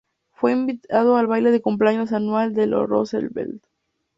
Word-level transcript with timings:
Fue 0.31 0.51
invitado 0.51 1.15
al 1.15 1.27
baile 1.27 1.51
de 1.51 1.61
cumpleaños 1.61 2.11
anual 2.11 2.55
de 2.55 2.65
los 2.65 2.89
Roosevelt. 2.89 3.63